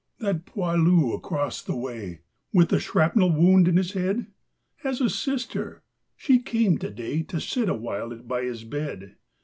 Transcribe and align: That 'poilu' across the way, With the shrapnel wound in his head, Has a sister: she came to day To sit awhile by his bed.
That 0.17 0.45
'poilu' 0.47 1.13
across 1.13 1.61
the 1.61 1.75
way, 1.75 2.21
With 2.51 2.69
the 2.69 2.79
shrapnel 2.79 3.31
wound 3.33 3.67
in 3.67 3.77
his 3.77 3.91
head, 3.91 4.25
Has 4.77 4.99
a 4.99 5.11
sister: 5.11 5.83
she 6.15 6.39
came 6.41 6.79
to 6.79 6.89
day 6.89 7.21
To 7.21 7.39
sit 7.39 7.69
awhile 7.69 8.09
by 8.15 8.41
his 8.45 8.63
bed. 8.63 9.17